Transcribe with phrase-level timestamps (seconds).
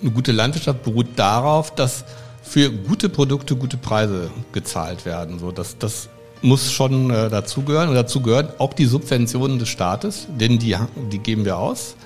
[0.00, 2.04] eine gute Landwirtschaft beruht darauf, dass
[2.42, 5.38] für gute Produkte gute Preise gezahlt werden.
[5.38, 6.08] So, das, das
[6.42, 7.88] muss schon äh, dazugehören.
[7.90, 10.76] Und dazu gehören auch die Subventionen des Staates, denn die,
[11.12, 11.96] die geben wir aus.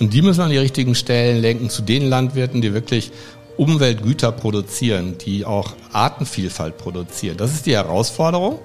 [0.00, 3.12] Und die müssen an die richtigen Stellen lenken zu den Landwirten, die wirklich
[3.56, 7.38] Umweltgüter produzieren, die auch Artenvielfalt produzieren.
[7.38, 8.58] Das ist die Herausforderung,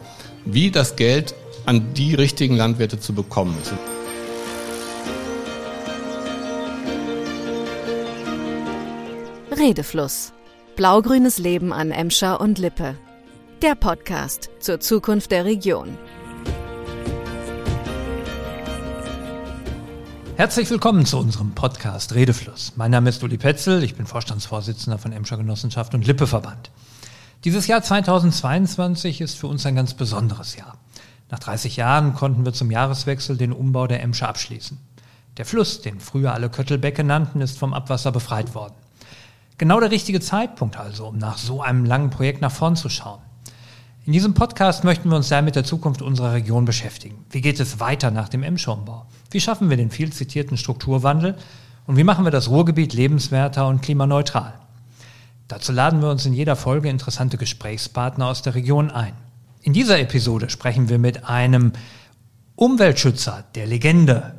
[0.43, 1.33] wie das Geld
[1.65, 4.00] an die richtigen Landwirte zu bekommen ist.
[9.61, 10.33] Redefluss.
[10.75, 12.97] Blaugrünes Leben an Emscher und Lippe.
[13.61, 15.99] Der Podcast zur Zukunft der Region.
[20.35, 22.73] Herzlich willkommen zu unserem Podcast Redefluss.
[22.75, 26.71] Mein Name ist Uli Petzel, ich bin Vorstandsvorsitzender von Emscher Genossenschaft und Lippeverband.
[27.43, 30.75] Dieses Jahr 2022 ist für uns ein ganz besonderes Jahr.
[31.29, 34.79] Nach 30 Jahren konnten wir zum Jahreswechsel den Umbau der Emscher abschließen.
[35.37, 38.73] Der Fluss, den früher alle Köttelbecke nannten, ist vom Abwasser befreit worden.
[39.61, 43.19] Genau der richtige Zeitpunkt also, um nach so einem langen Projekt nach vorn zu schauen.
[44.07, 47.23] In diesem Podcast möchten wir uns sehr mit der Zukunft unserer Region beschäftigen.
[47.29, 49.05] Wie geht es weiter nach dem Emscher-Umbau?
[49.29, 51.37] Wie schaffen wir den viel zitierten Strukturwandel?
[51.85, 54.55] Und wie machen wir das Ruhrgebiet lebenswerter und klimaneutral?
[55.47, 59.13] Dazu laden wir uns in jeder Folge interessante Gesprächspartner aus der Region ein.
[59.61, 61.73] In dieser Episode sprechen wir mit einem
[62.55, 64.33] Umweltschützer, der Legende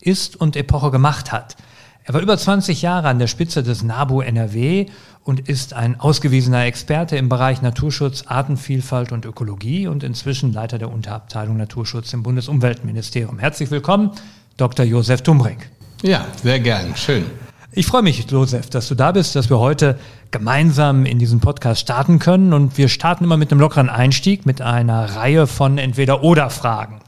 [0.00, 1.54] ist und Epoche gemacht hat–
[2.06, 4.86] er war über 20 Jahre an der Spitze des NABU NRW
[5.22, 10.92] und ist ein ausgewiesener Experte im Bereich Naturschutz, Artenvielfalt und Ökologie und inzwischen Leiter der
[10.92, 13.38] Unterabteilung Naturschutz im Bundesumweltministerium.
[13.38, 14.10] Herzlich willkommen,
[14.58, 14.84] Dr.
[14.84, 15.70] Josef Dumbrink.
[16.02, 16.94] Ja, sehr gern.
[16.94, 17.24] Schön.
[17.72, 19.98] Ich freue mich, Josef, dass du da bist, dass wir heute
[20.30, 22.52] gemeinsam in diesen Podcast starten können.
[22.52, 27.00] Und wir starten immer mit einem lockeren Einstieg, mit einer Reihe von Entweder-Oder-Fragen.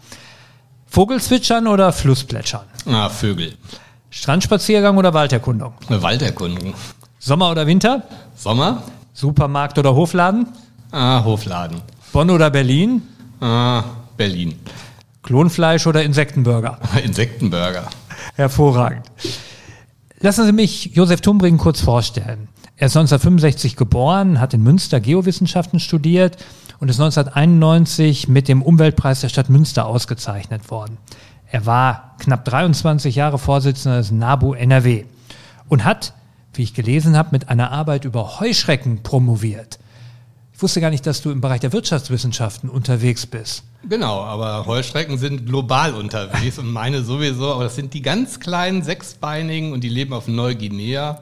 [0.87, 2.65] Vogelzwitschern oder Flussplätschern?
[2.87, 3.53] Ah, Vögel.
[4.11, 5.75] Strandspaziergang oder Walderkundung?
[5.89, 6.75] Eine Walderkundung.
[7.19, 8.03] Sommer oder Winter?
[8.37, 8.83] Sommer?
[9.13, 10.47] Supermarkt oder Hofladen?
[10.91, 11.81] Ah, Hofladen.
[12.13, 13.03] Bonn oder Berlin?
[13.41, 13.83] Ah,
[14.17, 14.55] Berlin.
[15.23, 16.79] Klonfleisch oder Insektenburger?
[17.05, 17.89] Insektenburger.
[18.37, 19.11] Hervorragend.
[20.21, 22.49] Lassen Sie mich Josef Tumbring kurz vorstellen.
[22.77, 26.37] Er ist 1965 geboren, hat in Münster Geowissenschaften studiert
[26.79, 30.99] und ist 1991 mit dem Umweltpreis der Stadt Münster ausgezeichnet worden.
[31.51, 35.05] Er war knapp 23 Jahre Vorsitzender des NABU NRW
[35.69, 36.13] und hat,
[36.55, 39.79] wie ich gelesen habe, mit einer Arbeit über Heuschrecken promoviert.
[40.53, 43.65] Ich wusste gar nicht, dass du im Bereich der Wirtschaftswissenschaften unterwegs bist.
[43.89, 48.83] Genau, aber Heuschrecken sind global unterwegs und meine sowieso, aber das sind die ganz kleinen
[48.83, 51.21] sechsbeinigen und die leben auf Neuguinea.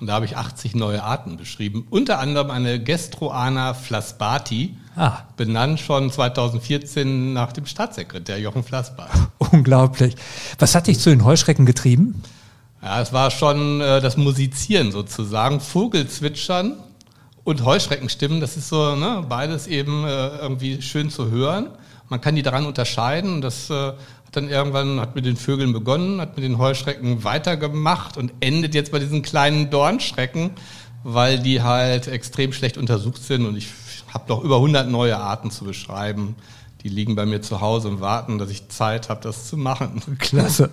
[0.00, 1.86] Und da habe ich 80 neue Arten beschrieben.
[1.90, 5.18] Unter anderem eine Gestroana flasbati, ah.
[5.36, 9.10] benannt schon 2014 nach dem Staatssekretär Jochen Flassbart.
[9.38, 10.16] Unglaublich.
[10.58, 12.22] Was hat dich zu den Heuschrecken getrieben?
[12.82, 16.74] Ja, es war schon äh, das Musizieren sozusagen, Vogelzwitschern
[17.44, 18.40] und Heuschreckenstimmen.
[18.40, 21.68] Das ist so ne, beides eben äh, irgendwie schön zu hören.
[22.08, 23.40] Man kann die daran unterscheiden.
[23.40, 23.92] Das äh,
[24.36, 28.92] dann irgendwann, hat mit den Vögeln begonnen, hat mit den Heuschrecken weitergemacht und endet jetzt
[28.92, 30.50] bei diesen kleinen Dornschrecken,
[31.08, 33.68] weil die halt extrem schlecht untersucht sind und ich
[34.12, 36.34] habe noch über 100 neue Arten zu beschreiben.
[36.82, 40.02] Die liegen bei mir zu Hause und warten, dass ich Zeit habe, das zu machen.
[40.18, 40.72] Klasse.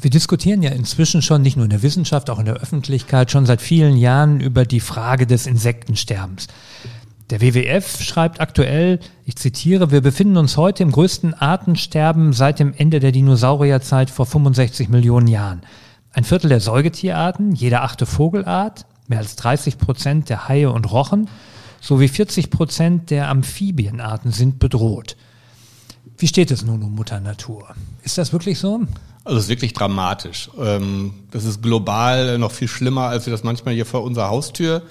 [0.00, 3.44] Wir diskutieren ja inzwischen schon nicht nur in der Wissenschaft, auch in der Öffentlichkeit schon
[3.44, 6.46] seit vielen Jahren über die Frage des Insektensterbens.
[7.28, 12.72] Der WWF schreibt aktuell, ich zitiere, wir befinden uns heute im größten Artensterben seit dem
[12.72, 15.60] Ende der Dinosaurierzeit vor 65 Millionen Jahren.
[16.14, 21.28] Ein Viertel der Säugetierarten, jede achte Vogelart, mehr als 30 Prozent der Haie und Rochen
[21.80, 25.16] sowie 40 Prozent der Amphibienarten sind bedroht.
[26.16, 27.74] Wie steht es nun um Mutter Natur?
[28.02, 28.80] Ist das wirklich so?
[29.24, 30.50] Also es ist wirklich dramatisch.
[30.58, 34.82] Ähm, das ist global noch viel schlimmer, als wir das manchmal hier vor unserer Haustür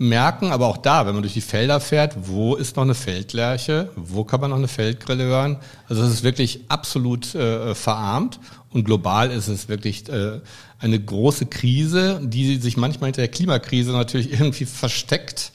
[0.00, 3.90] merken, aber auch da, wenn man durch die Felder fährt, wo ist noch eine Feldlerche,
[3.96, 5.58] wo kann man noch eine Feldgrille hören.
[5.88, 8.40] Also es ist wirklich absolut äh, verarmt
[8.70, 10.40] und global ist es wirklich äh,
[10.78, 15.52] eine große Krise, die sich manchmal hinter der Klimakrise natürlich irgendwie versteckt,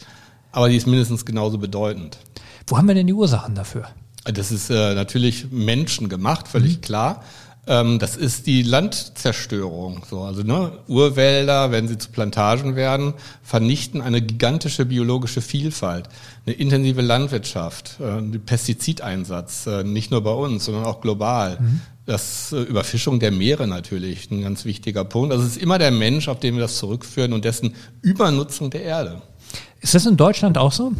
[0.51, 2.19] aber die ist mindestens genauso bedeutend.
[2.67, 3.89] Wo haben wir denn die Ursachen dafür?
[4.25, 6.81] Das ist äh, natürlich menschengemacht, völlig mhm.
[6.81, 7.23] klar.
[7.67, 10.03] Ähm, das ist die Landzerstörung.
[10.09, 16.07] So, also ne, Urwälder, wenn sie zu Plantagen werden, vernichten eine gigantische biologische Vielfalt,
[16.45, 21.57] eine intensive Landwirtschaft, äh, Pestizideinsatz, äh, nicht nur bei uns, sondern auch global.
[21.59, 21.81] Mhm.
[22.05, 25.33] Das äh, Überfischung der Meere natürlich, ein ganz wichtiger Punkt.
[25.33, 27.73] Also es ist immer der Mensch, auf den wir das zurückführen und dessen
[28.03, 29.21] Übernutzung der Erde.
[29.81, 30.93] Ist das in Deutschland auch so?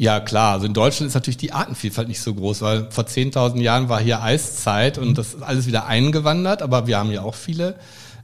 [0.00, 0.52] Ja, klar.
[0.54, 4.00] Also in Deutschland ist natürlich die Artenvielfalt nicht so groß, weil vor 10.000 Jahren war
[4.00, 7.74] hier Eiszeit und das ist alles wieder eingewandert, aber wir haben ja auch viele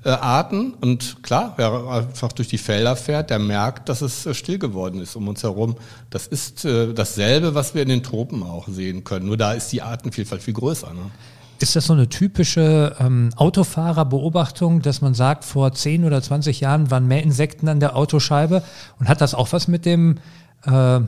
[0.02, 0.72] äh, Arten.
[0.72, 5.02] Und klar, wer einfach durch die Felder fährt, der merkt, dass es äh, still geworden
[5.02, 5.76] ist um uns herum.
[6.08, 9.26] Das ist äh, dasselbe, was wir in den Tropen auch sehen können.
[9.26, 10.94] Nur da ist die Artenvielfalt viel größer.
[10.94, 11.10] Ne?
[11.58, 16.90] Ist das so eine typische ähm, Autofahrerbeobachtung, dass man sagt, vor 10 oder 20 Jahren
[16.90, 18.62] waren mehr Insekten an der Autoscheibe?
[18.98, 20.16] Und hat das auch was mit dem
[20.64, 21.00] äh,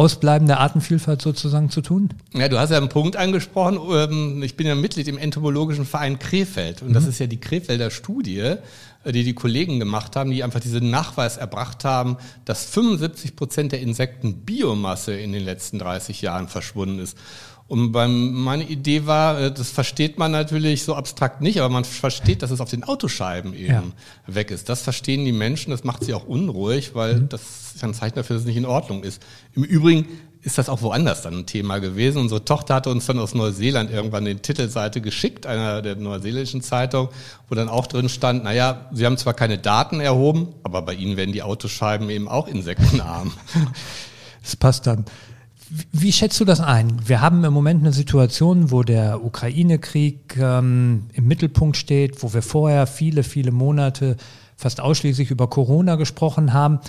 [0.00, 2.08] Ausbleiben der Artenvielfalt sozusagen zu tun?
[2.32, 3.78] Ja, du hast ja einen Punkt angesprochen.
[3.92, 6.80] Ähm, ich bin ja Mitglied im Entomologischen Verein Krefeld.
[6.80, 7.10] Und das mhm.
[7.10, 11.36] ist ja die Krefelder Studie, äh, die die Kollegen gemacht haben, die einfach diesen Nachweis
[11.36, 12.16] erbracht haben,
[12.46, 17.18] dass 75 Prozent der Insekten Biomasse in den letzten 30 Jahren verschwunden ist.
[17.70, 21.84] Und beim, meine Idee war, äh, das versteht man natürlich so abstrakt nicht, aber man
[21.84, 23.92] versteht, dass es auf den Autoscheiben eben
[24.26, 24.34] ja.
[24.34, 24.68] weg ist.
[24.68, 27.28] Das verstehen die Menschen, das macht sie auch unruhig, weil mhm.
[27.28, 27.42] das
[27.76, 29.22] ist ein Zeichen dafür, dass es nicht in Ordnung ist.
[29.54, 30.08] Im Übrigen
[30.42, 32.18] ist das auch woanders dann ein Thema gewesen.
[32.18, 37.10] Unsere Tochter hatte uns dann aus Neuseeland irgendwann den Titelseite geschickt, einer der neuseeländischen Zeitung,
[37.48, 41.16] wo dann auch drin stand, naja, sie haben zwar keine Daten erhoben, aber bei ihnen
[41.16, 43.32] werden die Autoscheiben eben auch insektenarm.
[44.42, 45.04] Das passt dann.
[45.92, 47.00] Wie schätzt du das ein?
[47.06, 52.42] Wir haben im Moment eine Situation, wo der Ukraine-Krieg ähm, im Mittelpunkt steht, wo wir
[52.42, 54.16] vorher viele, viele Monate
[54.56, 56.80] fast ausschließlich über Corona gesprochen haben.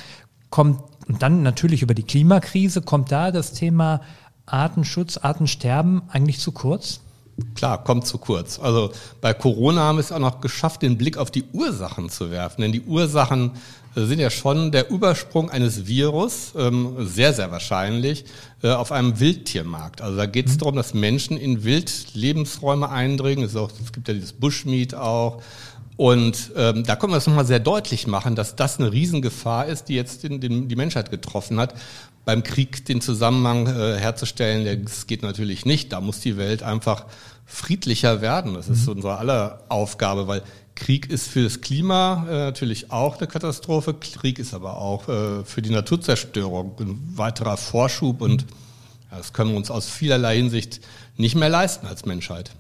[0.50, 4.02] Kommt und dann natürlich über die Klimakrise, kommt da das Thema
[4.46, 7.02] Artenschutz, Artensterben eigentlich zu kurz?
[7.56, 8.60] Klar, kommt zu kurz.
[8.60, 12.32] Also bei Corona haben wir es auch noch geschafft, den Blick auf die Ursachen zu
[12.32, 12.62] werfen.
[12.62, 13.52] Denn die Ursachen
[13.96, 18.26] sind ja schon der Übersprung eines Virus, ähm, sehr, sehr wahrscheinlich,
[18.64, 20.02] äh, auf einem Wildtiermarkt.
[20.02, 20.60] Also da geht es mhm.
[20.60, 23.46] darum, dass Menschen in Wildlebensräume eindringen.
[23.46, 25.42] Es, auch, es gibt ja dieses Bushmeat auch.
[25.98, 29.86] Und ähm, da können wir es nochmal sehr deutlich machen, dass das eine Riesengefahr ist,
[29.86, 31.76] die jetzt den, den, die Menschheit getroffen hat.
[32.26, 35.92] Beim Krieg den Zusammenhang äh, herzustellen, das geht natürlich nicht.
[35.92, 37.06] Da muss die Welt einfach
[37.46, 38.54] friedlicher werden.
[38.54, 38.94] Das ist mhm.
[38.94, 40.44] unsere aller Aufgabe, weil
[40.76, 43.94] Krieg ist für das Klima äh, natürlich auch eine Katastrophe.
[43.94, 48.46] Krieg ist aber auch äh, für die Naturzerstörung ein weiterer Vorschub und
[49.12, 50.82] ja, das können wir uns aus vielerlei Hinsicht
[51.18, 52.52] nicht mehr leisten als Menschheit.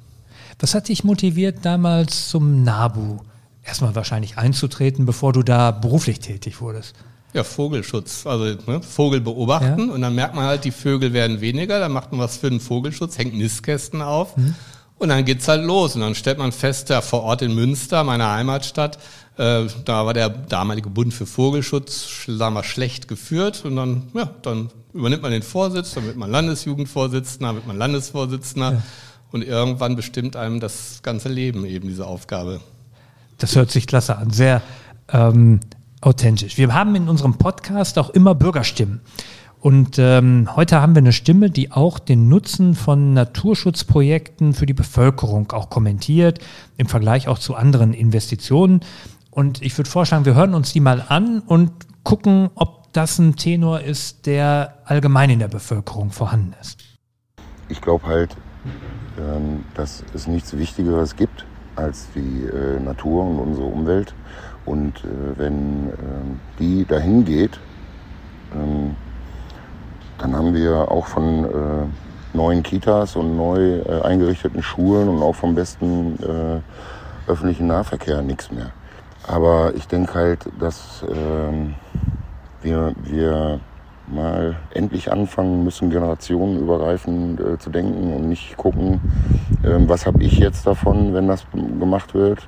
[0.59, 3.19] Was hat dich motiviert, damals zum NABU
[3.63, 6.95] erstmal wahrscheinlich einzutreten, bevor du da beruflich tätig wurdest?
[7.33, 8.25] Ja, Vogelschutz.
[8.25, 9.93] Also ne, Vogel beobachten ja.
[9.93, 12.59] und dann merkt man halt, die Vögel werden weniger, dann macht man was für den
[12.59, 14.35] Vogelschutz, hängt Nistkästen auf.
[14.35, 14.55] Mhm.
[14.97, 15.95] Und dann geht's halt los.
[15.95, 18.99] Und dann stellt man fest, ja, vor Ort in Münster, meiner Heimatstadt,
[19.37, 23.65] äh, da war der damalige Bund für Vogelschutz, sagen wir, schlecht geführt.
[23.65, 27.77] Und dann, ja, dann übernimmt man den Vorsitz, dann wird man Landesjugendvorsitzender, dann wird man
[27.77, 28.73] Landesvorsitzender.
[28.73, 28.81] Ja.
[29.31, 32.59] Und irgendwann bestimmt einem das ganze Leben eben diese Aufgabe.
[33.39, 34.29] Das hört sich klasse an.
[34.29, 34.61] Sehr
[35.11, 35.61] ähm,
[36.01, 36.57] authentisch.
[36.57, 39.01] Wir haben in unserem Podcast auch immer Bürgerstimmen.
[39.59, 44.73] Und ähm, heute haben wir eine Stimme, die auch den Nutzen von Naturschutzprojekten für die
[44.73, 46.39] Bevölkerung auch kommentiert,
[46.77, 48.81] im Vergleich auch zu anderen Investitionen.
[49.29, 51.71] Und ich würde vorschlagen, wir hören uns die mal an und
[52.03, 56.79] gucken, ob das ein Tenor ist, der allgemein in der Bevölkerung vorhanden ist.
[57.69, 58.35] Ich glaube halt,
[59.19, 61.45] ähm, dass es nichts Wichtigeres gibt
[61.75, 64.13] als die äh, Natur und unsere Umwelt.
[64.65, 67.59] Und äh, wenn äh, die dahin geht,
[68.53, 68.95] ähm,
[70.17, 75.35] dann haben wir auch von äh, neuen Kitas und neu äh, eingerichteten Schulen und auch
[75.35, 78.71] vom besten äh, öffentlichen Nahverkehr nichts mehr.
[79.27, 81.75] Aber ich denke halt, dass ähm,
[82.61, 83.59] wir, wir
[84.07, 88.99] mal endlich anfangen müssen, generationenübergreifend äh, zu denken und nicht gucken,
[89.63, 92.47] äh, was habe ich jetzt davon, wenn das gemacht wird,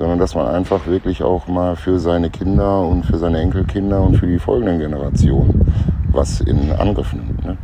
[0.00, 4.16] sondern dass man einfach wirklich auch mal für seine Kinder und für seine Enkelkinder und
[4.16, 5.70] für die folgenden Generationen
[6.10, 7.44] was in Angriff nimmt.
[7.44, 7.58] Ne?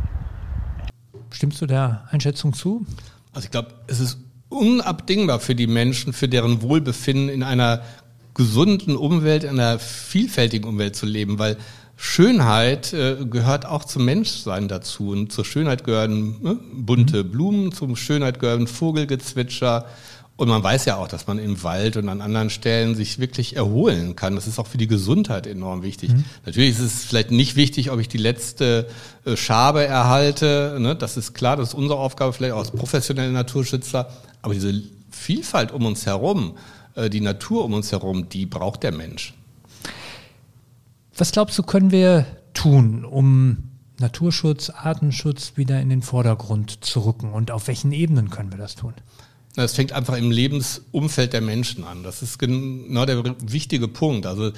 [1.31, 2.85] Stimmst du der Einschätzung zu?
[3.33, 7.81] Also ich glaube, es ist unabdingbar für die Menschen, für deren Wohlbefinden in einer
[8.35, 11.57] gesunden Umwelt, in einer vielfältigen Umwelt zu leben, weil
[11.95, 15.09] Schönheit äh, gehört auch zum Menschsein dazu.
[15.09, 17.31] Und zur Schönheit gehören ne, bunte mhm.
[17.31, 19.85] Blumen, zum Schönheit gehören Vogelgezwitscher,
[20.37, 23.55] und man weiß ja auch, dass man im Wald und an anderen Stellen sich wirklich
[23.55, 24.35] erholen kann.
[24.35, 26.11] Das ist auch für die Gesundheit enorm wichtig.
[26.11, 26.25] Mhm.
[26.45, 28.87] Natürlich ist es vielleicht nicht wichtig, ob ich die letzte
[29.25, 30.77] äh, Schabe erhalte.
[30.79, 30.95] Ne?
[30.95, 34.11] Das ist klar, das ist unsere Aufgabe, vielleicht auch als professionelle Naturschützer.
[34.43, 36.55] Aber diese Vielfalt um uns herum,
[36.93, 39.33] äh, die Natur um uns herum, die braucht der Mensch.
[41.17, 47.31] Was glaubst du, können wir tun, um Naturschutz, Artenschutz wieder in den Vordergrund zu rücken?
[47.31, 48.93] Und auf welchen Ebenen können wir das tun?
[49.63, 52.03] Es fängt einfach im Lebensumfeld der Menschen an.
[52.03, 54.25] Das ist genau der wichtige Punkt.
[54.25, 54.51] Also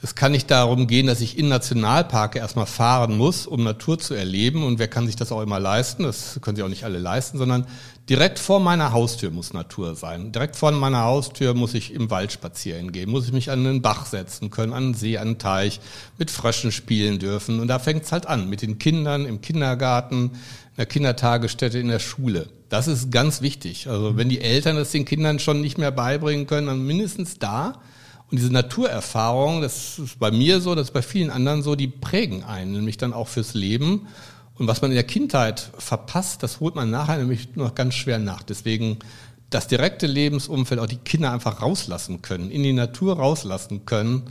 [0.00, 4.14] Es kann nicht darum gehen, dass ich in Nationalparke erstmal fahren muss, um Natur zu
[4.14, 4.62] erleben.
[4.62, 6.04] Und wer kann sich das auch immer leisten?
[6.04, 7.66] Das können sich auch nicht alle leisten, sondern
[8.08, 10.30] direkt vor meiner Haustür muss Natur sein.
[10.30, 13.82] Direkt vor meiner Haustür muss ich im Wald spazieren gehen, muss ich mich an einen
[13.82, 15.80] Bach setzen können, an einen See, an einen Teich,
[16.16, 17.58] mit Fröschen spielen dürfen.
[17.58, 21.88] Und da fängt es halt an, mit den Kindern im Kindergarten, in der Kindertagesstätte, in
[21.88, 22.48] der Schule.
[22.68, 23.88] Das ist ganz wichtig.
[23.88, 27.80] Also wenn die Eltern das den Kindern schon nicht mehr beibringen können, dann mindestens da
[28.30, 31.88] und diese Naturerfahrung, das ist bei mir so, das ist bei vielen anderen so, die
[31.88, 34.06] prägen einen, nämlich dann auch fürs Leben.
[34.58, 38.18] Und was man in der Kindheit verpasst, das holt man nachher nämlich noch ganz schwer
[38.18, 38.42] nach.
[38.42, 38.98] Deswegen
[39.48, 44.24] das direkte Lebensumfeld, auch die Kinder einfach rauslassen können, in die Natur rauslassen können,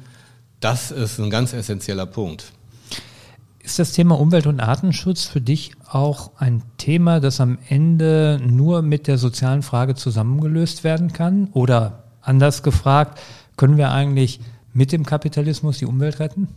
[0.59, 2.51] das ist ein ganz essentieller Punkt.
[3.67, 8.81] Ist das Thema Umwelt- und Artenschutz für dich auch ein Thema, das am Ende nur
[8.81, 11.49] mit der sozialen Frage zusammengelöst werden kann?
[11.51, 13.19] Oder anders gefragt,
[13.57, 14.39] können wir eigentlich
[14.71, 16.47] mit dem Kapitalismus die Umwelt retten?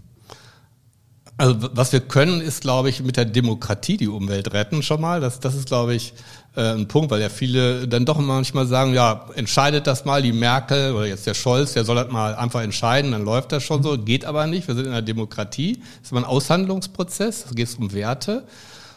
[1.40, 5.22] Also was wir können, ist, glaube ich, mit der Demokratie die Umwelt retten schon mal.
[5.22, 6.12] Das, das ist, glaube ich,
[6.54, 10.34] äh, ein Punkt, weil ja viele dann doch manchmal sagen, ja, entscheidet das mal die
[10.34, 13.82] Merkel oder jetzt der Scholz, der soll das mal einfach entscheiden, dann läuft das schon
[13.82, 13.96] so.
[13.96, 14.68] Geht aber nicht.
[14.68, 15.78] Wir sind in einer Demokratie.
[15.78, 17.46] Das ist immer ein Aushandlungsprozess.
[17.46, 18.44] Es geht um Werte.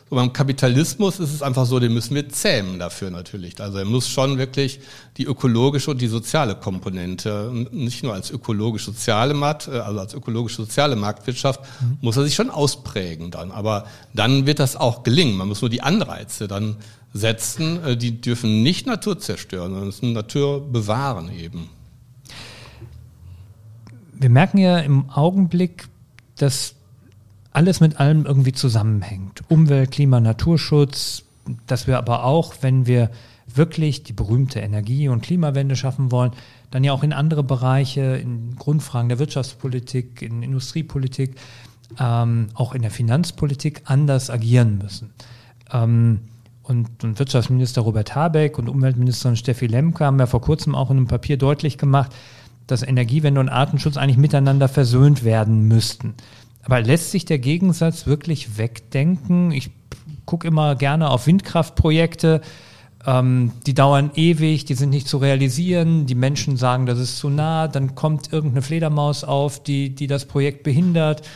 [0.10, 3.60] Und beim Kapitalismus ist es einfach so, den müssen wir zähmen dafür natürlich.
[3.60, 4.80] Also er muss schon wirklich
[5.18, 10.96] die ökologische und die soziale Komponente, nicht nur als ökologisch-soziale Markt, äh, also als ökologisch-soziale
[10.96, 11.98] Marktwirtschaft, mhm.
[12.02, 13.52] muss er sich schon ausprägen dann.
[13.52, 15.36] Aber dann wird das auch gelingen.
[15.36, 16.76] Man muss nur die Anreize dann
[17.14, 17.84] setzen.
[17.84, 21.70] Äh, die dürfen nicht Natur zerstören, sondern müssen Natur bewahren eben.
[24.14, 25.88] Wir merken ja im Augenblick,
[26.38, 26.76] dass
[27.54, 29.42] alles mit allem irgendwie zusammenhängt.
[29.50, 31.24] Umwelt, Klima, Naturschutz,
[31.68, 33.12] dass wir aber auch, wenn wir
[33.56, 36.32] wirklich die berühmte Energie- und Klimawende schaffen wollen,
[36.72, 41.36] dann ja auch in andere Bereiche, in Grundfragen der Wirtschaftspolitik, in Industriepolitik,
[42.00, 45.12] ähm, auch in der Finanzpolitik anders agieren müssen.
[45.72, 46.22] Ähm,
[46.64, 50.98] und, und, Wirtschaftsminister Robert Habeck und Umweltministerin Steffi Lemke haben ja vor kurzem auch in
[50.98, 52.12] einem Papier deutlich gemacht,
[52.68, 56.16] dass Energiewende und Artenschutz eigentlich miteinander versöhnt werden müssten.
[56.64, 59.52] Aber lässt sich der Gegensatz wirklich wegdenken?
[59.52, 59.70] Ich
[60.26, 62.42] gucke immer gerne auf Windkraftprojekte.
[63.06, 66.06] Ähm, die dauern ewig, die sind nicht zu realisieren.
[66.06, 67.68] Die Menschen sagen, das ist zu nah.
[67.68, 71.28] Dann kommt irgendeine Fledermaus auf, die, die das Projekt behindert.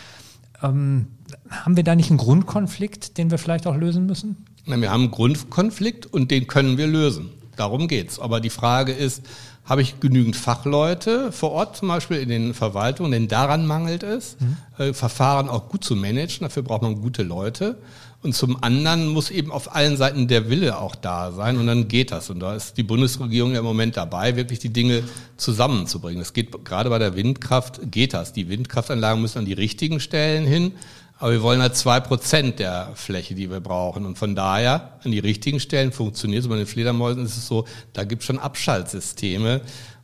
[0.64, 1.08] Ähm,
[1.50, 4.46] haben wir da nicht einen Grundkonflikt, den wir vielleicht auch lösen müssen?
[4.66, 7.30] Na, wir haben einen Grundkonflikt und den können wir lösen.
[7.58, 8.20] Darum geht's.
[8.20, 9.24] Aber die Frage ist,
[9.68, 14.38] habe ich genügend Fachleute vor Ort zum Beispiel in den Verwaltungen, denn daran mangelt es,
[14.40, 14.58] mhm.
[14.78, 17.78] äh, Verfahren auch gut zu managen, dafür braucht man gute Leute.
[18.24, 21.88] Und zum anderen muss eben auf allen Seiten der Wille auch da sein und dann
[21.88, 22.32] geht das.
[22.32, 25.04] Und da ist die Bundesregierung ja im Moment dabei, wirklich die Dinge
[25.38, 26.22] zusammenzubringen.
[26.22, 28.34] Es geht gerade bei der Windkraft, geht das.
[28.34, 30.72] Die Windkraftanlagen müssen an die richtigen Stellen hin.
[31.20, 34.06] Aber wir wollen halt zwei Prozent der Fläche, die wir brauchen.
[34.06, 36.50] Und von daher, an die richtigen Stellen funktioniert es.
[36.50, 39.62] Bei den Fledermäusen ist es so, da gibt es schon Abschaltsysteme.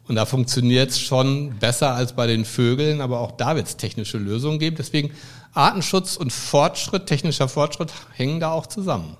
[0.07, 3.77] Und da funktioniert es schon besser als bei den Vögeln, aber auch da wird es
[3.77, 4.75] technische Lösungen geben.
[4.77, 5.11] Deswegen
[5.53, 9.15] Artenschutz und Fortschritt, technischer Fortschritt hängen da auch zusammen.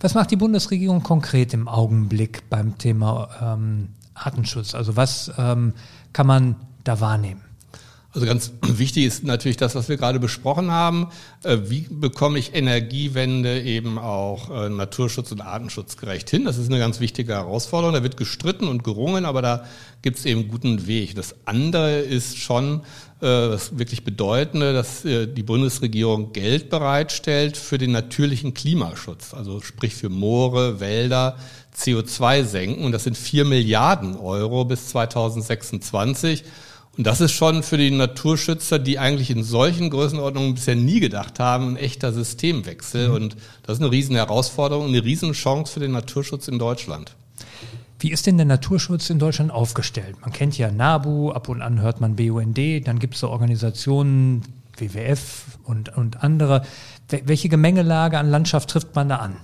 [0.00, 4.74] Was macht die Bundesregierung konkret im Augenblick beim Thema ähm, Artenschutz?
[4.74, 5.72] Also was ähm,
[6.12, 7.47] kann man da wahrnehmen?
[8.18, 11.06] Also ganz wichtig ist natürlich das, was wir gerade besprochen haben.
[11.44, 16.44] Äh, wie bekomme ich Energiewende eben auch äh, Naturschutz und Artenschutz gerecht hin?
[16.44, 17.94] Das ist eine ganz wichtige Herausforderung.
[17.94, 19.64] Da wird gestritten und gerungen, aber da
[20.02, 21.14] gibt es eben guten Weg.
[21.14, 22.80] Das andere ist schon
[23.20, 29.32] äh, das wirklich Bedeutende, dass die Bundesregierung Geld bereitstellt für den natürlichen Klimaschutz.
[29.32, 31.36] Also sprich für Moore, Wälder,
[31.76, 32.84] CO2 senken.
[32.84, 36.42] Und das sind vier Milliarden Euro bis 2026.
[36.98, 41.38] Und das ist schon für die Naturschützer, die eigentlich in solchen Größenordnungen bisher nie gedacht
[41.38, 43.08] haben, ein echter Systemwechsel.
[43.08, 43.14] Mhm.
[43.14, 47.14] Und das ist eine riesen Herausforderung, eine riesen Chance für den Naturschutz in Deutschland.
[48.00, 50.16] Wie ist denn der Naturschutz in Deutschland aufgestellt?
[50.22, 54.42] Man kennt ja NABU, ab und an hört man BUND, dann gibt es so Organisationen,
[54.76, 56.62] WWF und, und andere.
[57.08, 59.36] Welche Gemengelage an Landschaft trifft man da an?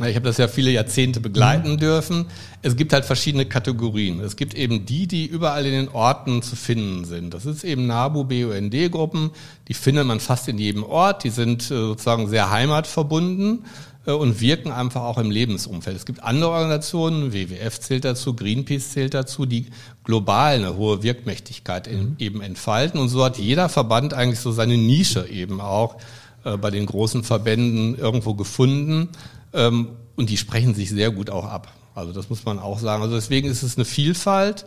[0.00, 1.78] Ich habe das ja viele Jahrzehnte begleiten mhm.
[1.78, 2.26] dürfen.
[2.62, 4.18] Es gibt halt verschiedene Kategorien.
[4.20, 7.32] Es gibt eben die, die überall in den Orten zu finden sind.
[7.32, 9.30] Das ist eben NABU, BUND-Gruppen.
[9.68, 11.22] Die findet man fast in jedem Ort.
[11.22, 13.66] Die sind äh, sozusagen sehr heimatverbunden
[14.06, 15.96] äh, und wirken einfach auch im Lebensumfeld.
[15.96, 19.66] Es gibt andere Organisationen, WWF zählt dazu, Greenpeace zählt dazu, die
[20.02, 22.16] global eine hohe Wirkmächtigkeit mhm.
[22.18, 22.98] eben entfalten.
[22.98, 25.98] Und so hat jeder Verband eigentlich so seine Nische eben auch
[26.44, 29.10] äh, bei den großen Verbänden irgendwo gefunden.
[29.54, 31.72] Ähm, und die sprechen sich sehr gut auch ab.
[31.94, 33.02] Also das muss man auch sagen.
[33.02, 34.66] Also deswegen ist es eine Vielfalt,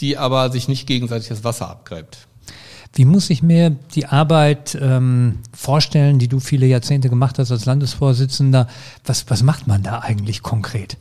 [0.00, 2.18] die aber sich nicht gegenseitig das Wasser abgräbt.
[2.92, 7.66] Wie muss ich mir die Arbeit ähm, vorstellen, die du viele Jahrzehnte gemacht hast als
[7.66, 8.68] Landesvorsitzender?
[9.04, 10.96] Was, was macht man da eigentlich konkret?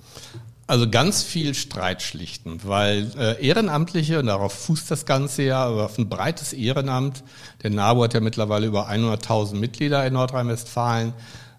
[0.68, 5.86] Also ganz viel Streit schlichten, weil äh, Ehrenamtliche, und darauf fußt das Ganze ja, aber
[5.86, 7.24] auf ein breites Ehrenamt,
[7.62, 11.14] der NABU hat ja mittlerweile über 100.000 Mitglieder in Nordrhein-Westfalen,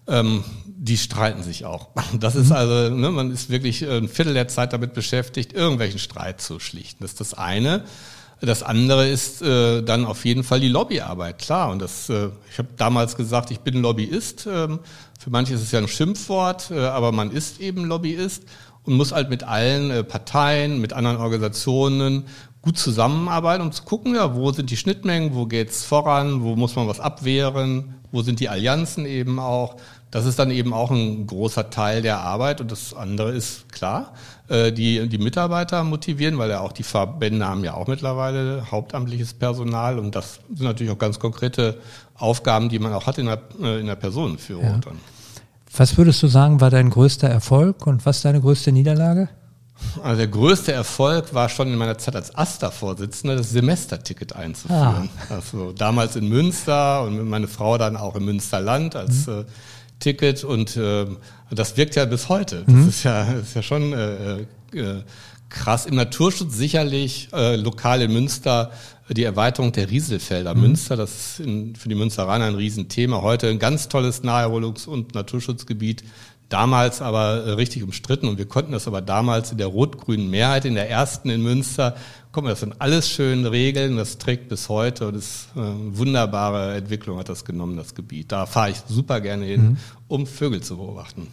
[0.07, 0.43] ähm,
[0.79, 1.89] die streiten sich auch.
[2.19, 2.55] Das ist mhm.
[2.55, 7.03] also, ne, man ist wirklich ein Viertel der Zeit damit beschäftigt, irgendwelchen Streit zu schlichten.
[7.03, 7.83] Das ist das eine.
[8.39, 11.71] Das andere ist äh, dann auf jeden Fall die Lobbyarbeit, klar.
[11.71, 14.47] Und das, äh, ich habe damals gesagt, ich bin Lobbyist.
[14.51, 14.79] Ähm,
[15.19, 18.43] für manche ist es ja ein Schimpfwort, äh, aber man ist eben Lobbyist
[18.83, 22.25] und muss halt mit allen äh, Parteien, mit anderen Organisationen
[22.61, 26.75] gut zusammenarbeiten, um zu gucken, ja, wo sind die Schnittmengen, wo geht's voran, wo muss
[26.75, 29.77] man was abwehren, wo sind die Allianzen eben auch.
[30.09, 34.13] Das ist dann eben auch ein großer Teil der Arbeit und das andere ist klar,
[34.47, 39.33] äh, die, die Mitarbeiter motivieren, weil ja auch die Verbände haben ja auch mittlerweile hauptamtliches
[39.33, 41.77] Personal und das sind natürlich auch ganz konkrete
[42.15, 44.63] Aufgaben, die man auch hat in der, äh, in der Personenführung.
[44.63, 44.77] Ja.
[44.77, 44.99] Dann.
[45.75, 49.27] Was würdest du sagen, war dein größter Erfolg und was deine größte Niederlage?
[50.01, 55.09] Also der größte Erfolg war schon in meiner Zeit als AStA-Vorsitzender, das Semesterticket einzuführen.
[55.29, 55.33] Ah.
[55.35, 59.45] Also damals in Münster und meine Frau dann auch im Münsterland als mhm.
[59.97, 61.05] Äh, Ticket und äh,
[61.51, 62.63] das wirkt ja bis heute.
[62.65, 62.89] Das mhm.
[62.89, 64.41] ist ja, ist ja schon äh,
[64.73, 65.03] äh,
[65.49, 65.85] krass.
[65.85, 68.71] Im Naturschutz sicherlich äh, lokal in Münster
[69.09, 70.53] die Erweiterung der Rieselfelder.
[70.53, 70.61] Mhm.
[70.61, 73.21] Münster, das ist in, für die Münsteraner ein Riesenthema.
[73.21, 76.03] Heute ein ganz tolles Naherholungs- und Naturschutzgebiet.
[76.49, 80.63] Damals aber äh, richtig umstritten und wir konnten das aber damals in der rot-grünen Mehrheit,
[80.63, 81.95] in der ersten in Münster,
[82.31, 83.97] konnten wir das sind alles schön regeln.
[83.97, 88.31] Das trägt bis heute und ist äh, eine wunderbare Entwicklung hat das genommen, das Gebiet.
[88.31, 89.77] Da fahre ich super gerne hin, mhm.
[90.07, 91.27] um Vögel zu beobachten.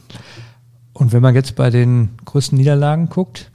[0.92, 3.50] Und wenn man jetzt bei den größten Niederlagen guckt,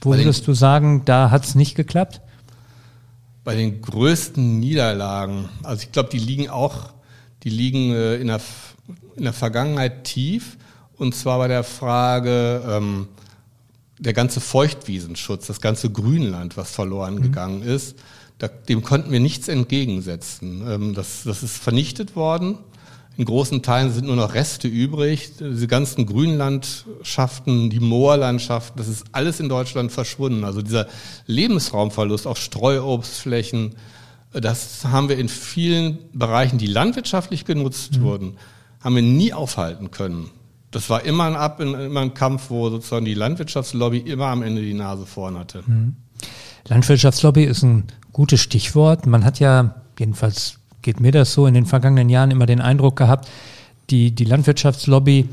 [0.00, 2.20] wo würdest du sagen, da hat es nicht geklappt?
[3.42, 6.90] Bei den größten Niederlagen, also ich glaube, die liegen auch,
[7.42, 8.40] die liegen äh, in, der,
[9.16, 10.56] in der Vergangenheit tief.
[10.96, 13.08] Und zwar bei der Frage, ähm,
[13.98, 17.22] der ganze Feuchtwiesenschutz, das ganze Grünland, was verloren mhm.
[17.22, 17.96] gegangen ist,
[18.38, 20.64] da, dem konnten wir nichts entgegensetzen.
[20.68, 22.58] Ähm, das, das ist vernichtet worden.
[23.16, 25.32] In großen Teilen sind nur noch Reste übrig.
[25.38, 30.42] Diese ganzen Grünlandschaften, die Moorlandschaften, das ist alles in Deutschland verschwunden.
[30.42, 30.88] Also dieser
[31.26, 33.76] Lebensraumverlust, auch Streuobstflächen,
[34.32, 38.02] das haben wir in vielen Bereichen, die landwirtschaftlich genutzt mhm.
[38.02, 38.36] wurden,
[38.80, 40.30] haben wir nie aufhalten können.
[40.74, 44.60] Das war immer ein Ab, immer ein Kampf, wo sozusagen die Landwirtschaftslobby immer am Ende
[44.60, 45.62] die Nase vorn hatte.
[45.66, 45.96] Mhm.
[46.66, 49.06] Landwirtschaftslobby ist ein gutes Stichwort.
[49.06, 52.96] Man hat ja, jedenfalls geht mir das so, in den vergangenen Jahren immer den Eindruck
[52.96, 53.28] gehabt,
[53.90, 55.28] die, die Landwirtschaftslobby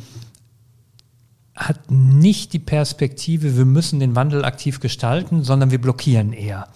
[1.56, 6.68] hat nicht die Perspektive, wir müssen den Wandel aktiv gestalten, sondern wir blockieren eher.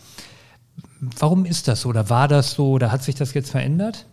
[0.99, 4.05] Warum ist das so oder war das so oder hat sich das jetzt verändert?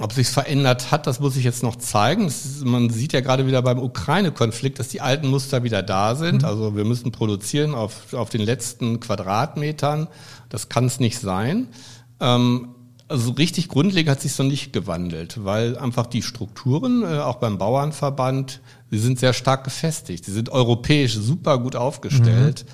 [0.00, 2.26] Ob sich verändert hat, das muss ich jetzt noch zeigen.
[2.26, 6.42] Ist, man sieht ja gerade wieder beim Ukraine-Konflikt, dass die alten Muster wieder da sind.
[6.42, 6.48] Mhm.
[6.48, 10.08] Also wir müssen produzieren auf, auf den letzten Quadratmetern.
[10.48, 11.68] Das kann es nicht sein.
[12.18, 12.74] Ähm,
[13.08, 17.58] also richtig grundlegend hat sich noch nicht gewandelt, weil einfach die Strukturen, äh, auch beim
[17.58, 18.60] Bauernverband,
[18.90, 20.24] sie sind sehr stark gefestigt.
[20.24, 22.64] Sie sind europäisch super gut aufgestellt.
[22.66, 22.72] Mhm.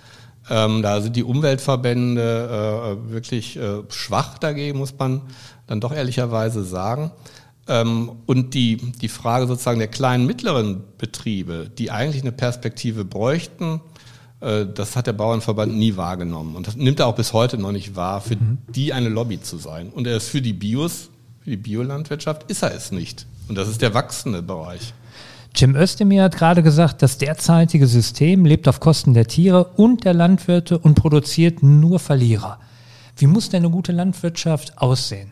[0.49, 5.23] Ähm, da sind die Umweltverbände äh, wirklich äh, schwach dagegen, muss man
[5.67, 7.11] dann doch ehrlicherweise sagen.
[7.69, 13.81] Ähm, und die, die Frage sozusagen der kleinen, mittleren Betriebe, die eigentlich eine Perspektive bräuchten,
[14.41, 16.57] äh, das hat der Bauernverband nie wahrgenommen.
[16.57, 18.59] Und das nimmt er auch bis heute noch nicht wahr, für mhm.
[18.69, 19.91] die eine Lobby zu sein.
[19.91, 21.11] Und er ist für die Bios,
[21.43, 23.27] für die Biolandwirtschaft ist er es nicht.
[23.49, 24.95] Und das ist der wachsende Bereich.
[25.55, 30.13] Jim Özdemir hat gerade gesagt, das derzeitige System lebt auf Kosten der Tiere und der
[30.13, 32.59] Landwirte und produziert nur Verlierer.
[33.17, 35.31] Wie muss denn eine gute Landwirtschaft aussehen?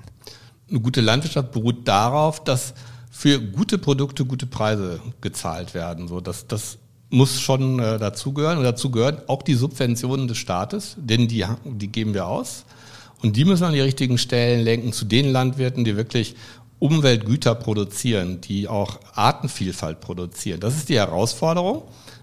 [0.74, 2.74] Eine gute Landwirtschaft beruht darauf, dass
[3.08, 6.08] für gute Produkte gute Preise gezahlt werden.
[6.08, 6.78] So, das, das
[7.10, 8.58] muss schon äh, dazugehören.
[8.58, 12.64] Und dazu gehören auch die Subventionen des Staates, denn die, die geben wir aus.
[13.22, 16.34] Und die müssen an die richtigen Stellen lenken zu den Landwirten, die wirklich
[16.80, 20.58] Umweltgüter produzieren, die auch Artenvielfalt produzieren.
[20.58, 21.82] Das ist die Herausforderung,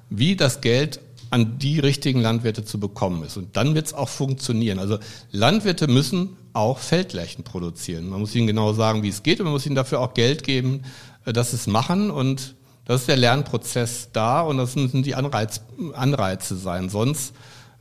[0.10, 3.38] wie das Geld an die richtigen Landwirte zu bekommen ist.
[3.38, 4.78] Und dann wird es auch funktionieren.
[4.78, 5.00] Also
[5.32, 8.10] Landwirte müssen auch Feldflächen produzieren.
[8.10, 10.44] Man muss ihnen genau sagen, wie es geht und man muss ihnen dafür auch Geld
[10.44, 10.84] geben,
[11.26, 12.12] äh, dass sie es machen.
[12.12, 15.62] Und das ist der Lernprozess da und das müssen die Anreiz,
[15.94, 16.90] Anreize sein.
[16.90, 17.34] Sonst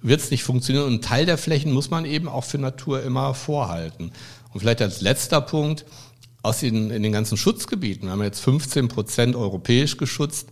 [0.03, 0.87] wird es nicht funktionieren.
[0.87, 4.13] Und einen Teil der Flächen muss man eben auch für Natur immer vorhalten.
[4.53, 5.85] Und vielleicht als letzter Punkt,
[6.43, 10.49] aus den, in den ganzen Schutzgebieten, wir haben jetzt 15 Prozent europäisch geschützt,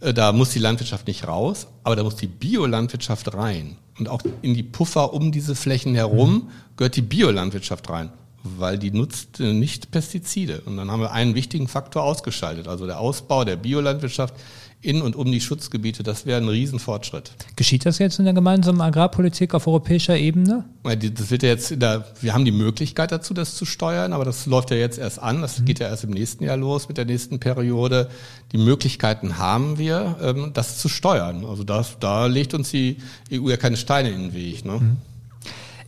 [0.00, 3.76] äh, da muss die Landwirtschaft nicht raus, aber da muss die Biolandwirtschaft rein.
[3.98, 8.10] Und auch in die Puffer um diese Flächen herum gehört die Biolandwirtschaft rein.
[8.44, 10.62] weil die nutzt äh, nicht Pestizide.
[10.66, 12.66] Und dann haben wir einen wichtigen Faktor ausgeschaltet.
[12.66, 14.34] Also der Ausbau der Biolandwirtschaft
[14.82, 17.32] in und um die Schutzgebiete, das wäre ein Riesenfortschritt.
[17.54, 20.64] Geschieht das jetzt in der gemeinsamen Agrarpolitik auf europäischer Ebene?
[20.82, 24.46] Das wird ja jetzt der, wir haben die Möglichkeit dazu, das zu steuern, aber das
[24.46, 25.40] läuft ja jetzt erst an.
[25.40, 25.66] Das mhm.
[25.66, 28.10] geht ja erst im nächsten Jahr los mit der nächsten Periode.
[28.50, 31.44] Die Möglichkeiten haben wir, ähm, das zu steuern.
[31.44, 32.96] Also das, da legt uns die
[33.32, 34.64] EU ja keine Steine in den Weg.
[34.64, 34.80] Ne?
[34.80, 34.96] Mhm.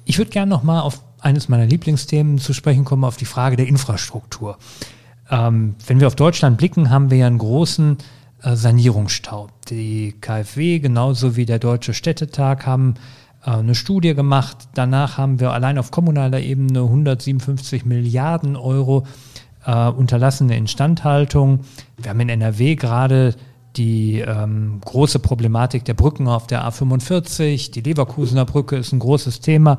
[0.05, 3.57] Ich würde gerne noch mal auf eines meiner Lieblingsthemen zu sprechen kommen, auf die Frage
[3.57, 4.59] der Infrastruktur.
[5.31, 7.97] Ähm, wenn wir auf Deutschland blicken, haben wir ja einen großen
[8.45, 9.49] Sanierungsstau.
[9.69, 12.95] Die KfW genauso wie der Deutsche Städtetag haben
[13.45, 14.69] äh, eine Studie gemacht.
[14.75, 19.07] Danach haben wir allein auf kommunaler Ebene 157 Milliarden Euro
[19.65, 21.61] äh, unterlassene Instandhaltung.
[21.97, 23.35] Wir haben in NRW gerade
[23.77, 27.73] die ähm, große Problematik der Brücken auf der A45.
[27.73, 29.79] Die Leverkusener Brücke ist ein großes Thema.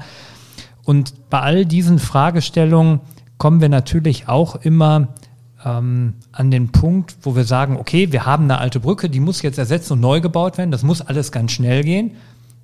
[0.83, 2.99] Und bei all diesen Fragestellungen
[3.37, 5.09] kommen wir natürlich auch immer
[5.65, 9.41] ähm, an den Punkt, wo wir sagen, okay, wir haben eine alte Brücke, die muss
[9.41, 12.11] jetzt ersetzt und neu gebaut werden, das muss alles ganz schnell gehen.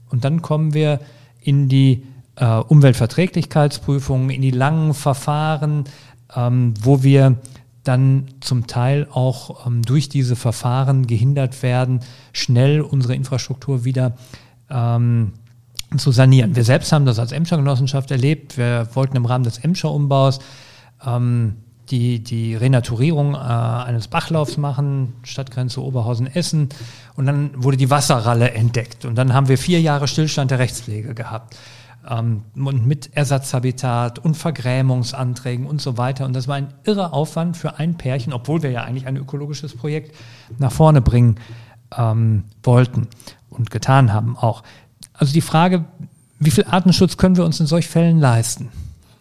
[0.09, 0.99] Und dann kommen wir
[1.41, 2.03] in die
[2.35, 5.85] äh, Umweltverträglichkeitsprüfungen, in die langen Verfahren,
[6.35, 7.37] ähm, wo wir
[7.83, 12.01] dann zum Teil auch ähm, durch diese Verfahren gehindert werden,
[12.33, 14.13] schnell unsere Infrastruktur wieder
[14.69, 15.33] ähm,
[15.97, 16.55] zu sanieren.
[16.55, 18.57] Wir selbst haben das als Emscher Genossenschaft erlebt.
[18.57, 20.39] Wir wollten im Rahmen des Emscher Umbaus
[21.03, 21.55] ähm,
[21.91, 26.69] die, die Renaturierung äh, eines Bachlaufs machen, Stadtgrenze Oberhausen-Essen.
[27.15, 29.05] Und dann wurde die Wasserralle entdeckt.
[29.05, 31.57] Und dann haben wir vier Jahre Stillstand der Rechtspflege gehabt.
[32.09, 36.25] Ähm, und mit Ersatzhabitat und Vergrämungsanträgen und so weiter.
[36.25, 39.75] Und das war ein irrer Aufwand für ein Pärchen, obwohl wir ja eigentlich ein ökologisches
[39.75, 40.15] Projekt
[40.57, 41.35] nach vorne bringen
[41.95, 43.07] ähm, wollten
[43.49, 44.63] und getan haben auch.
[45.13, 45.85] Also die Frage,
[46.39, 48.69] wie viel Artenschutz können wir uns in solch Fällen leisten?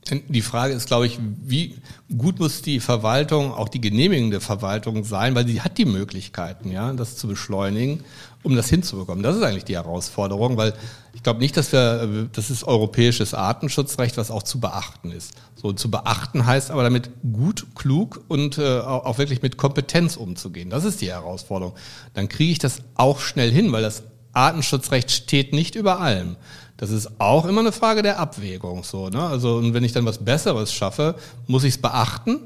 [0.08, 1.76] Die Frage ist, glaube ich, wie
[2.16, 6.92] gut muss die Verwaltung, auch die genehmigende Verwaltung sein, weil sie hat die Möglichkeiten, ja,
[6.94, 8.02] das zu beschleunigen,
[8.42, 9.22] um das hinzubekommen.
[9.22, 10.72] Das ist eigentlich die Herausforderung, weil
[11.12, 15.34] ich glaube nicht, dass wir, das ist europäisches Artenschutzrecht, was auch zu beachten ist.
[15.54, 20.70] So zu beachten heißt aber damit gut, klug und äh, auch wirklich mit Kompetenz umzugehen.
[20.70, 21.74] Das ist die Herausforderung.
[22.14, 24.02] Dann kriege ich das auch schnell hin, weil das
[24.32, 26.36] Artenschutzrecht steht nicht über allem.
[26.76, 28.84] Das ist auch immer eine Frage der Abwägung.
[28.84, 29.22] So, ne?
[29.22, 31.14] Also, und wenn ich dann was Besseres schaffe,
[31.46, 32.38] muss ich es beachten,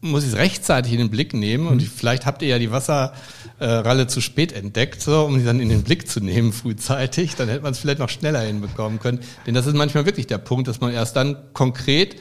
[0.00, 1.66] muss ich es rechtzeitig in den Blick nehmen.
[1.66, 1.86] Und mhm.
[1.86, 5.82] vielleicht habt ihr ja die Wasserralle zu spät entdeckt, so, um sie dann in den
[5.82, 7.34] Blick zu nehmen frühzeitig.
[7.34, 9.20] Dann hätte man es vielleicht noch schneller hinbekommen können.
[9.46, 12.16] Denn das ist manchmal wirklich der Punkt, dass man erst dann konkret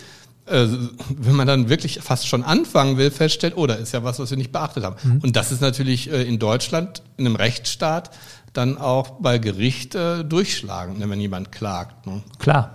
[0.49, 0.67] äh,
[1.09, 4.31] wenn man dann wirklich fast schon anfangen will, feststellt, oh, da ist ja was, was
[4.31, 4.95] wir nicht beachtet haben.
[5.03, 5.19] Mhm.
[5.21, 8.09] Und das ist natürlich äh, in Deutschland, in einem Rechtsstaat,
[8.53, 12.07] dann auch bei Gericht äh, durchschlagen, ne, wenn jemand klagt.
[12.07, 12.21] Ne?
[12.39, 12.71] Klar.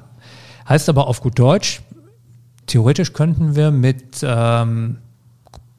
[0.69, 1.83] Heißt aber auf gut Deutsch,
[2.67, 4.99] theoretisch könnten wir mit ähm,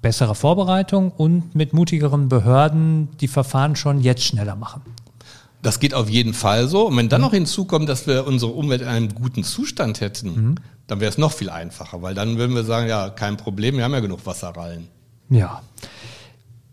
[0.02, 4.82] besserer Vorbereitung und mit mutigeren Behörden die Verfahren schon jetzt schneller machen.
[5.64, 6.88] Das geht auf jeden Fall so.
[6.88, 10.56] Und wenn dann noch hinzukommt, dass wir unsere Umwelt in einem guten Zustand hätten, mhm.
[10.86, 13.84] dann wäre es noch viel einfacher, weil dann würden wir sagen, ja, kein Problem, wir
[13.84, 14.88] haben ja genug Wasserrallen.
[15.30, 15.64] Ja.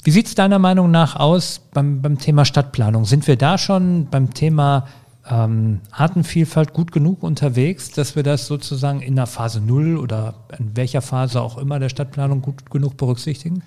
[0.05, 3.05] Wie sieht es deiner Meinung nach aus beim, beim Thema Stadtplanung?
[3.05, 4.87] Sind wir da schon beim Thema
[5.31, 10.77] ähm, Artenvielfalt gut genug unterwegs, dass wir das sozusagen in der Phase Null oder in
[10.77, 13.63] welcher Phase auch immer der Stadtplanung gut genug berücksichtigen?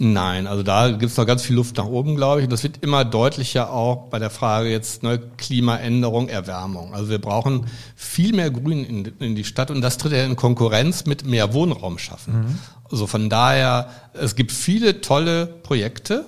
[0.00, 2.44] Nein, also da gibt es noch ganz viel Luft nach oben, glaube ich.
[2.44, 6.94] Und das wird immer deutlicher auch bei der Frage jetzt ne, Klimaänderung, Erwärmung.
[6.94, 10.36] Also wir brauchen viel mehr Grün in, in die Stadt und das tritt ja in
[10.36, 12.40] Konkurrenz mit mehr Wohnraum schaffen.
[12.40, 12.58] Mhm.
[12.90, 16.26] Also von daher, es gibt viele tolle Projekte,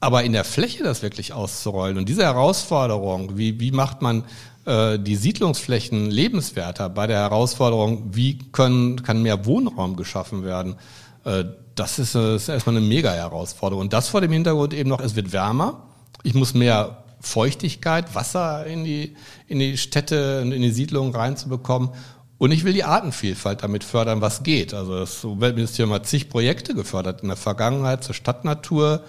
[0.00, 4.24] aber in der Fläche das wirklich auszurollen und diese Herausforderung, wie, wie macht man
[4.64, 10.76] äh, die Siedlungsflächen lebenswerter bei der Herausforderung, wie können, kann mehr Wohnraum geschaffen werden,
[11.24, 11.44] äh,
[11.80, 13.82] das ist, äh, ist erstmal eine mega Herausforderung.
[13.82, 15.82] Und das vor dem Hintergrund eben noch, es wird wärmer,
[16.22, 19.16] ich muss mehr Feuchtigkeit, Wasser in die,
[19.46, 21.90] in die Städte, in die Siedlungen reinzubekommen.
[22.38, 24.72] Und ich will die Artenvielfalt damit fördern, was geht.
[24.72, 29.02] Also das Umweltministerium hat zig Projekte gefördert in der Vergangenheit zur Stadtnatur,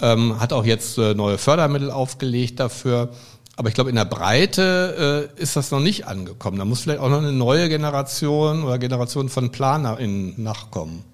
[0.00, 3.10] ähm, hat auch jetzt äh, neue Fördermittel aufgelegt dafür.
[3.56, 6.58] Aber ich glaube, in der Breite äh, ist das noch nicht angekommen.
[6.58, 11.04] Da muss vielleicht auch noch eine neue Generation oder Generation von PlanerInnen nachkommen.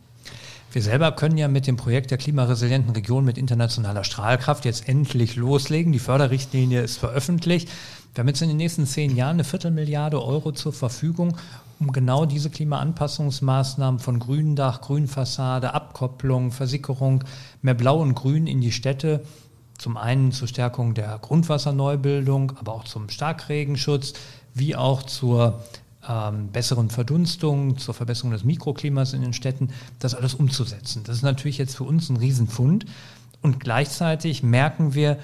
[0.72, 5.34] Wir selber können ja mit dem Projekt der klimaresilienten Region mit internationaler Strahlkraft jetzt endlich
[5.34, 5.92] loslegen.
[5.92, 7.68] Die Förderrichtlinie ist veröffentlicht.
[8.14, 11.36] Wir haben jetzt in den nächsten zehn Jahren eine Viertelmilliarde Euro zur Verfügung,
[11.80, 17.24] um genau diese Klimaanpassungsmaßnahmen von Gründach, Grünfassade, Abkopplung, Versickerung,
[17.62, 19.24] mehr Blau und Grün in die Städte
[19.76, 24.12] zum einen zur Stärkung der Grundwasserneubildung, aber auch zum Starkregenschutz,
[24.54, 25.64] wie auch zur
[26.08, 31.02] ähm, besseren Verdunstung, zur Verbesserung des Mikroklimas in den Städten, das alles umzusetzen.
[31.04, 32.86] Das ist natürlich jetzt für uns ein Riesenfund.
[33.42, 35.18] Und gleichzeitig merken wir,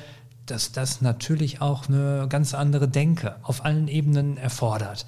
[0.46, 5.06] dass das natürlich auch eine ganz andere Denke auf allen Ebenen erfordert.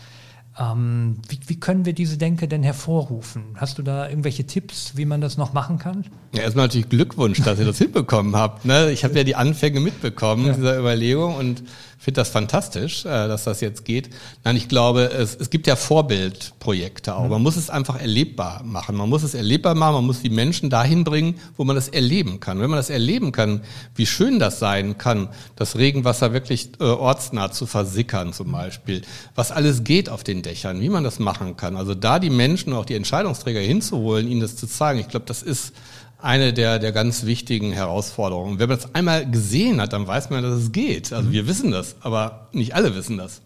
[0.58, 3.44] Ähm, wie, wie, können wir diese Denke denn hervorrufen?
[3.54, 6.04] Hast du da irgendwelche Tipps, wie man das noch machen kann?
[6.34, 8.64] Ja, erstmal natürlich Glückwunsch, dass ihr das hinbekommen habt.
[8.64, 8.90] Ne?
[8.90, 10.54] Ich habe ja die Anfänge mitbekommen ja.
[10.54, 11.62] dieser Überlegung und
[11.98, 14.10] finde das fantastisch, äh, dass das jetzt geht.
[14.44, 17.24] Nein, ich glaube, es, es gibt ja Vorbildprojekte auch.
[17.24, 17.30] Mhm.
[17.30, 18.96] Man muss es einfach erlebbar machen.
[18.96, 22.38] Man muss es erlebbar machen, man muss die Menschen dahin bringen, wo man das erleben
[22.40, 22.60] kann.
[22.60, 23.62] Wenn man das erleben kann,
[23.96, 29.02] wie schön das sein kann, das Regenwasser wirklich äh, ortsnah zu versickern zum Beispiel,
[29.34, 31.76] was alles geht auf den Dächern, wie man das machen kann.
[31.76, 35.42] Also da die Menschen, auch die Entscheidungsträger hinzuholen, ihnen das zu zeigen, ich glaube, das
[35.42, 35.72] ist
[36.20, 38.58] eine der, der ganz wichtigen Herausforderungen.
[38.58, 41.12] Wenn man das einmal gesehen hat, dann weiß man, dass es geht.
[41.12, 43.40] Also wir wissen das, aber nicht alle wissen das.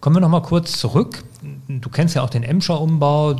[0.00, 1.24] Kommen wir noch mal kurz zurück.
[1.68, 3.36] Du kennst ja auch den Emscher-Umbau,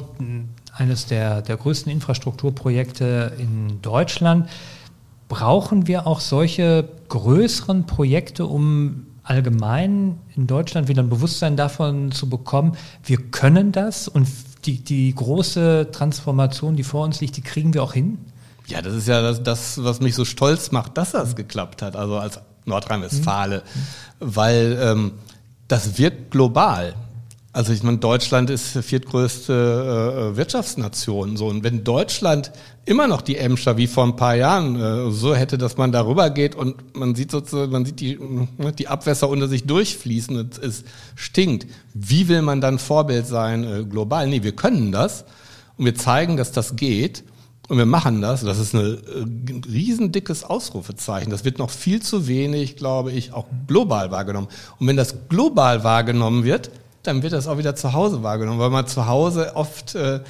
[0.76, 4.48] eines der, der größten Infrastrukturprojekte in Deutschland.
[5.28, 12.28] Brauchen wir auch solche größeren Projekte, um allgemein in Deutschland wieder ein Bewusstsein davon zu
[12.28, 14.28] bekommen, wir können das und
[14.66, 18.18] die, die große Transformation, die vor uns liegt, die kriegen wir auch hin?
[18.66, 21.96] Ja, das ist ja das, das, was mich so stolz macht, dass das geklappt hat,
[21.96, 23.62] also als Nordrhein-Westfale,
[24.20, 25.12] weil ähm,
[25.68, 26.94] das wirkt global.
[27.54, 31.36] Also ich meine, Deutschland ist die viertgrößte äh, Wirtschaftsnation.
[31.36, 32.50] So und wenn Deutschland
[32.84, 36.30] immer noch die Emscher wie vor ein paar Jahren äh, so hätte, dass man darüber
[36.30, 40.58] geht und man sieht sozusagen, man sieht die ne, die Abwässer unter sich durchfließen und
[40.58, 40.82] es
[41.14, 41.68] stinkt.
[41.92, 44.26] Wie will man dann Vorbild sein äh, global?
[44.26, 45.24] Nee, wir können das
[45.76, 47.22] und wir zeigen, dass das geht.
[47.68, 48.42] Und wir machen das.
[48.42, 51.30] Das ist ein äh, riesendickes Ausrufezeichen.
[51.30, 54.48] Das wird noch viel zu wenig, glaube ich, auch global wahrgenommen.
[54.78, 56.70] Und wenn das global wahrgenommen wird,
[57.02, 60.20] dann wird das auch wieder zu Hause wahrgenommen, weil man zu Hause oft, äh,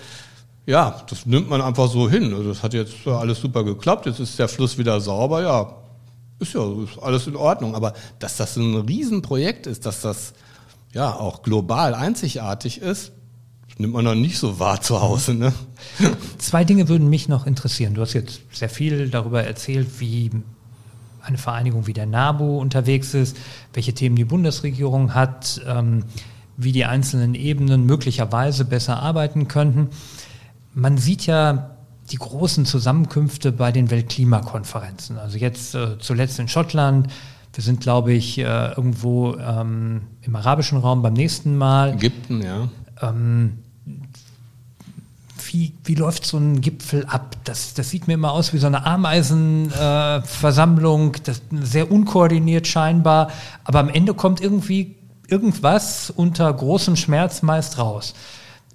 [0.66, 2.32] ja, das nimmt man einfach so hin.
[2.34, 5.74] Also das hat jetzt alles super geklappt, jetzt ist der Fluss wieder sauber, ja,
[6.38, 7.74] ist ja ist alles in Ordnung.
[7.74, 10.34] Aber dass das ein Riesenprojekt ist, dass das
[10.92, 13.12] ja auch global einzigartig ist,
[13.78, 15.34] nimmt man noch nicht so wahr zu Hause.
[15.34, 15.52] Ne?
[16.38, 17.94] Zwei Dinge würden mich noch interessieren.
[17.94, 20.30] Du hast jetzt sehr viel darüber erzählt, wie
[21.22, 23.36] eine Vereinigung wie der NABU unterwegs ist,
[23.72, 26.04] welche Themen die Bundesregierung hat, ähm,
[26.56, 29.88] wie die einzelnen Ebenen möglicherweise besser arbeiten könnten.
[30.74, 31.70] Man sieht ja
[32.10, 35.18] die großen Zusammenkünfte bei den Weltklimakonferenzen.
[35.18, 37.08] Also jetzt äh, zuletzt in Schottland.
[37.54, 41.94] Wir sind, glaube ich, äh, irgendwo ähm, im arabischen Raum beim nächsten Mal.
[41.94, 42.68] Ägypten, ja.
[43.00, 43.63] Ähm,
[45.54, 47.36] wie, wie läuft so ein Gipfel ab?
[47.44, 51.20] Das, das sieht mir immer aus wie so eine Ameisenversammlung, äh,
[51.62, 53.30] sehr unkoordiniert scheinbar,
[53.62, 54.96] aber am Ende kommt irgendwie
[55.28, 58.14] irgendwas unter großem Schmerz meist raus.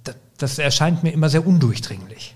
[0.04, 2.34] Das, das erscheint mir immer sehr undurchdringlich.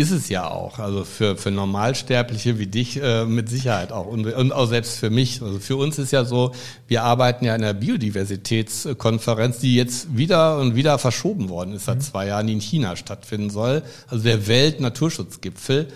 [0.00, 0.78] Ist es ja auch.
[0.78, 4.06] Also für, für Normalsterbliche wie dich äh, mit Sicherheit auch.
[4.06, 5.42] Und, und auch selbst für mich.
[5.42, 6.52] Also für uns ist ja so,
[6.88, 11.96] wir arbeiten ja in der Biodiversitätskonferenz, die jetzt wieder und wieder verschoben worden ist, seit
[11.96, 12.00] mhm.
[12.00, 13.82] zwei Jahren, die in China stattfinden soll.
[14.08, 15.88] Also der Weltnaturschutzgipfel.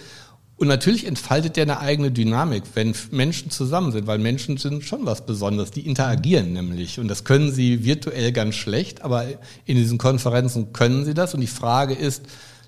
[0.58, 5.06] Und natürlich entfaltet der eine eigene Dynamik, wenn Menschen zusammen sind, weil Menschen sind schon
[5.06, 5.70] was Besonderes.
[5.70, 7.00] Die interagieren nämlich.
[7.00, 9.24] Und das können sie virtuell ganz schlecht, aber
[9.64, 11.32] in diesen Konferenzen können sie das.
[11.32, 12.22] Und die Frage ist,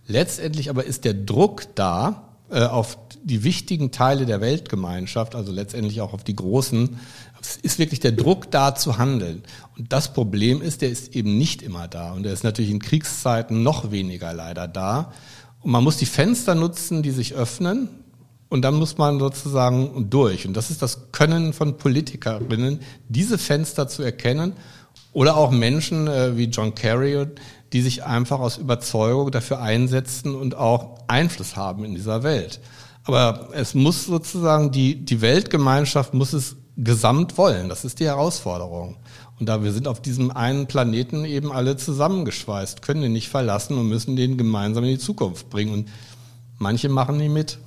[0.06, 6.00] letztendlich aber ist der Druck da, äh, auf die wichtigen Teile der Weltgemeinschaft, also letztendlich
[6.00, 7.00] auch auf die großen,
[7.40, 9.42] es ist wirklich der Druck da zu handeln.
[9.76, 12.12] Und das Problem ist, der ist eben nicht immer da.
[12.12, 15.12] Und der ist natürlich in Kriegszeiten noch weniger leider da.
[15.60, 17.88] Und man muss die Fenster nutzen, die sich öffnen.
[18.48, 20.46] Und dann muss man sozusagen durch.
[20.46, 24.52] Und das ist das Können von Politikerinnen, diese Fenster zu erkennen.
[25.12, 27.26] Oder auch Menschen äh, wie John Kerry,
[27.72, 32.61] die sich einfach aus Überzeugung dafür einsetzen und auch Einfluss haben in dieser Welt.
[33.05, 37.68] Aber es muss sozusagen, die, die Weltgemeinschaft muss es gesamt wollen.
[37.68, 38.96] Das ist die Herausforderung.
[39.38, 43.79] Und da wir sind auf diesem einen Planeten eben alle zusammengeschweißt, können den nicht verlassen
[43.79, 45.72] und müssen den gemeinsam in die Zukunft bringen.
[45.72, 45.88] Und
[46.59, 47.59] manche machen nie mit.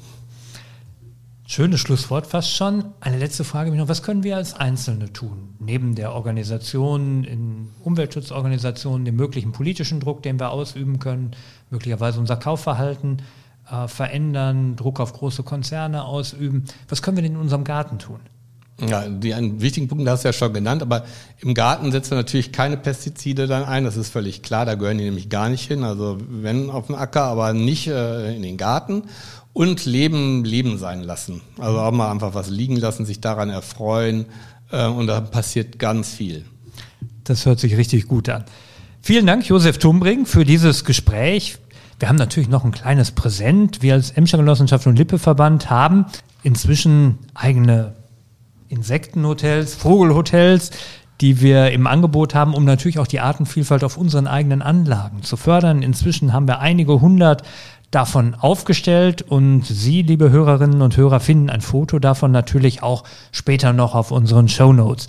[1.52, 2.86] Schönes Schlusswort fast schon.
[3.02, 3.88] Eine letzte Frage noch.
[3.88, 5.56] Was können wir als Einzelne tun?
[5.58, 11.32] Neben der Organisation, in Umweltschutzorganisationen, dem möglichen politischen Druck, den wir ausüben können,
[11.72, 13.24] möglicherweise unser Kaufverhalten
[13.68, 16.66] äh, verändern, Druck auf große Konzerne ausüben.
[16.88, 18.20] Was können wir denn in unserem Garten tun?
[18.88, 21.04] Ja, die einen wichtigen Punkt hast du ja schon genannt, aber
[21.40, 24.98] im Garten setzen wir natürlich keine Pestizide dann ein, das ist völlig klar, da gehören
[24.98, 28.58] die nämlich gar nicht hin, also wenn auf dem Acker, aber nicht äh, in den
[28.58, 29.04] Garten
[29.54, 34.26] und Leben Leben sein lassen, also auch mal einfach was liegen lassen, sich daran erfreuen
[34.72, 36.46] äh, und da passiert ganz viel.
[37.24, 38.46] Das hört sich richtig gut an.
[39.02, 41.58] Vielen Dank, Josef Tumbring, für dieses Gespräch.
[42.00, 43.82] Wir haben natürlich noch ein kleines Präsent.
[43.82, 46.06] Wir als Emscher Genossenschaft und Lippeverband haben
[46.44, 47.94] inzwischen eigene
[48.70, 50.72] Insektenhotels, Vogelhotels,
[51.22, 55.36] die wir im Angebot haben, um natürlich auch die Artenvielfalt auf unseren eigenen Anlagen zu
[55.36, 55.82] fördern.
[55.82, 57.44] Inzwischen haben wir einige hundert
[57.92, 63.74] davon aufgestellt und Sie, liebe Hörerinnen und Hörer, finden ein Foto davon natürlich auch später
[63.74, 65.08] noch auf unseren Show Notes.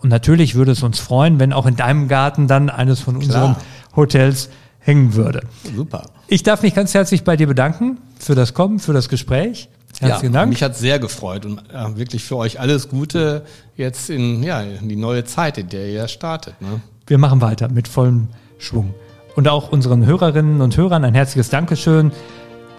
[0.00, 3.54] Und natürlich würde es uns freuen, wenn auch in deinem Garten dann eines von unseren
[3.54, 3.56] Klar.
[3.96, 5.42] Hotels hängen würde.
[5.74, 6.04] Super.
[6.26, 9.68] Ich darf mich ganz herzlich bei dir bedanken für das Kommen, für das Gespräch.
[9.98, 10.50] Herzlichen ja, Dank.
[10.50, 13.44] Mich hat sehr gefreut und äh, wirklich für euch alles Gute
[13.76, 16.58] jetzt in, ja, in die neue Zeit, in der ihr startet.
[16.62, 16.80] Ne?
[17.06, 18.94] Wir machen weiter mit vollem Schwung.
[19.36, 22.12] Und auch unseren Hörerinnen und Hörern ein herzliches Dankeschön.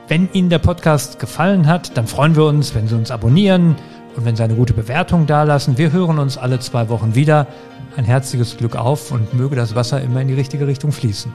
[0.07, 3.75] Wenn Ihnen der Podcast gefallen hat, dann freuen wir uns, wenn Sie uns abonnieren
[4.15, 5.77] und wenn Sie eine gute Bewertung dalassen.
[5.77, 7.47] Wir hören uns alle zwei Wochen wieder.
[7.95, 11.31] Ein herzliches Glück auf und möge das Wasser immer in die richtige Richtung fließen.